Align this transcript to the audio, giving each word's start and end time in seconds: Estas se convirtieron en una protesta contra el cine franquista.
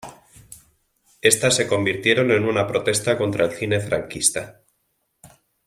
Estas 1.21 1.55
se 1.57 1.67
convirtieron 1.67 2.31
en 2.31 2.45
una 2.45 2.65
protesta 2.65 3.19
contra 3.19 3.45
el 3.45 3.51
cine 3.51 3.79
franquista. 3.79 4.61